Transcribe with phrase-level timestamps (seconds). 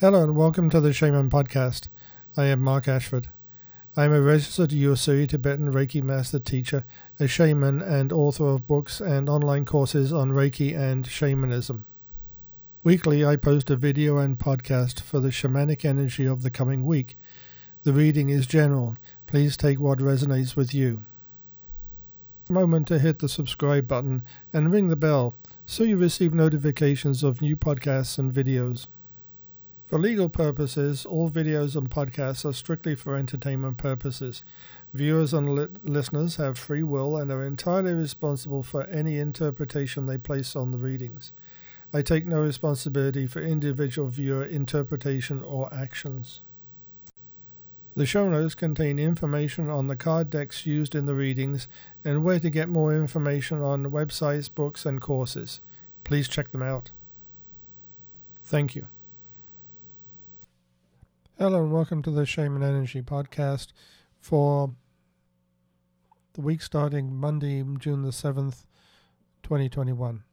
[0.00, 1.88] Hello and welcome to the Shaman Podcast.
[2.36, 3.30] I am Mark Ashford.
[3.96, 6.84] I am a registered Usui Tibetan Reiki Master Teacher,
[7.18, 11.84] a shaman, and author of books and online courses on Reiki and shamanism.
[12.84, 17.18] Weekly, I post a video and podcast for the shamanic energy of the coming week.
[17.82, 18.96] The reading is general.
[19.26, 21.04] Please take what resonates with you.
[22.48, 25.34] Moment to hit the subscribe button and ring the bell
[25.66, 28.86] so you receive notifications of new podcasts and videos.
[29.88, 34.44] For legal purposes, all videos and podcasts are strictly for entertainment purposes.
[34.92, 40.18] Viewers and li- listeners have free will and are entirely responsible for any interpretation they
[40.18, 41.32] place on the readings.
[41.90, 46.42] I take no responsibility for individual viewer interpretation or actions.
[47.96, 51.66] The show notes contain information on the card decks used in the readings
[52.04, 55.60] and where to get more information on websites, books, and courses.
[56.04, 56.90] Please check them out.
[58.44, 58.88] Thank you.
[61.40, 63.68] Hello and welcome to the Shaman Energy podcast
[64.18, 64.72] for
[66.32, 68.64] the week starting Monday, June the 7th,
[69.44, 70.24] 2021.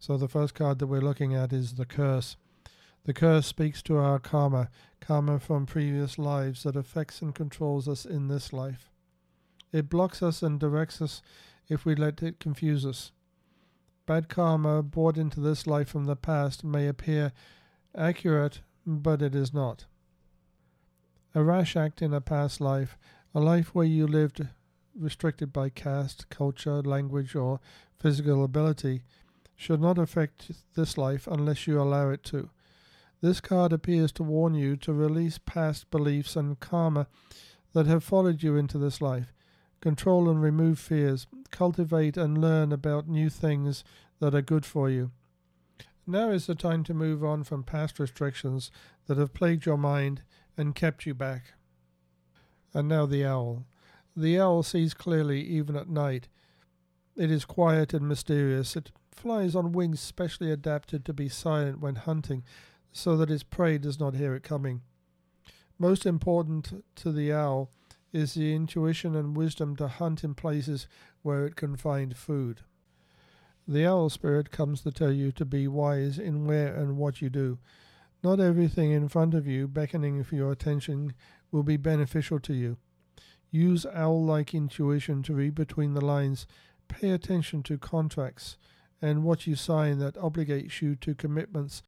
[0.00, 2.36] So the first card that we're looking at is the curse.
[3.04, 4.68] The curse speaks to our karma,
[5.00, 8.90] karma from previous lives that affects and controls us in this life.
[9.70, 11.22] It blocks us and directs us
[11.68, 13.12] if we let it confuse us.
[14.06, 17.30] Bad karma brought into this life from the past may appear
[17.96, 19.86] accurate but it is not.
[21.34, 22.96] A rash act in a past life,
[23.34, 24.46] a life where you lived
[24.96, 27.60] restricted by caste, culture, language, or
[27.98, 29.02] physical ability,
[29.56, 32.50] should not affect this life unless you allow it to.
[33.20, 37.06] This card appears to warn you to release past beliefs and karma
[37.72, 39.32] that have followed you into this life.
[39.80, 41.26] Control and remove fears.
[41.50, 43.84] Cultivate and learn about new things
[44.20, 45.10] that are good for you.
[46.06, 48.70] Now is the time to move on from past restrictions
[49.06, 50.22] that have plagued your mind
[50.56, 51.54] and kept you back.
[52.74, 53.64] And now the owl.
[54.14, 56.28] The owl sees clearly even at night.
[57.16, 58.76] It is quiet and mysterious.
[58.76, 62.44] It flies on wings specially adapted to be silent when hunting,
[62.92, 64.82] so that its prey does not hear it coming.
[65.78, 67.70] Most important to the owl
[68.12, 70.86] is the intuition and wisdom to hunt in places
[71.22, 72.60] where it can find food.
[73.66, 77.30] The owl spirit comes to tell you to be wise in where and what you
[77.30, 77.58] do.
[78.22, 81.14] Not everything in front of you beckoning for your attention
[81.50, 82.76] will be beneficial to you.
[83.50, 86.46] Use owl like intuition to read between the lines.
[86.88, 88.56] Pay attention to contracts
[89.00, 91.82] and what you sign that obligates you to commitments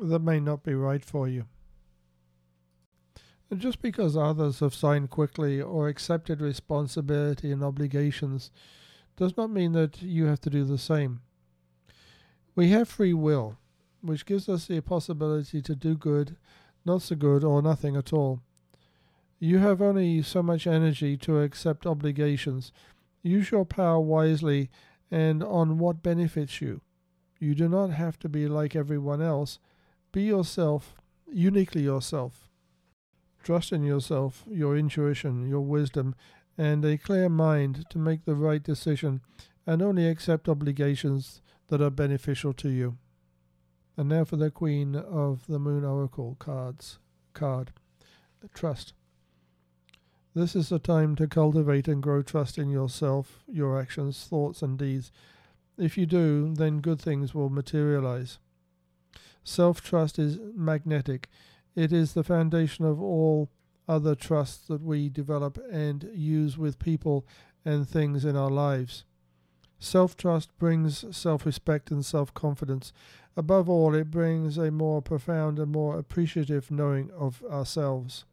[0.00, 1.44] that may not be right for you.
[3.50, 8.50] And just because others have signed quickly or accepted responsibility and obligations
[9.16, 11.20] does not mean that you have to do the same.
[12.54, 13.58] We have free will,
[14.00, 16.36] which gives us the possibility to do good,
[16.84, 18.40] not so good, or nothing at all.
[19.38, 22.72] You have only so much energy to accept obligations.
[23.22, 24.70] Use your power wisely
[25.10, 26.80] and on what benefits you.
[27.38, 29.58] You do not have to be like everyone else.
[30.12, 30.94] Be yourself,
[31.26, 32.48] uniquely yourself.
[33.42, 36.14] Trust in yourself, your intuition, your wisdom,
[36.56, 39.20] and a clear mind to make the right decision
[39.66, 42.98] and only accept obligations that are beneficial to you.
[43.96, 46.98] And now for the Queen of the Moon Oracle cards
[47.32, 47.72] card.
[48.54, 48.92] Trust.
[50.34, 54.78] This is the time to cultivate and grow trust in yourself, your actions, thoughts, and
[54.78, 55.12] deeds.
[55.78, 58.38] If you do, then good things will materialize.
[59.44, 61.28] Self trust is magnetic,
[61.74, 63.50] it is the foundation of all
[63.88, 67.26] other trusts that we develop and use with people
[67.64, 69.04] and things in our lives.
[69.78, 72.92] Self trust brings self respect and self confidence.
[73.36, 78.24] Above all, it brings a more profound and more appreciative knowing of ourselves.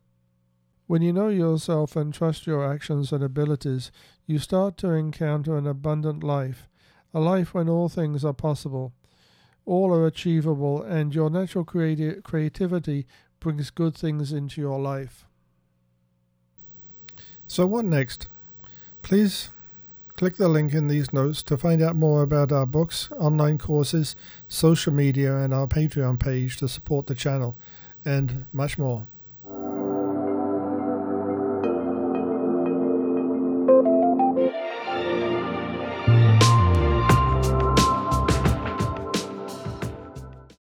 [0.88, 3.92] When you know yourself and trust your actions and abilities,
[4.26, 6.68] you start to encounter an abundant life,
[7.14, 8.94] a life when all things are possible,
[9.66, 13.08] all are achievable, and your natural creati- creativity
[13.40, 15.26] brings good things into your life.
[17.50, 18.28] So, what next?
[19.02, 19.50] Please
[20.16, 24.16] click the link in these notes to find out more about our books, online courses,
[24.48, 27.56] social media, and our Patreon page to support the channel,
[28.06, 29.08] and much more.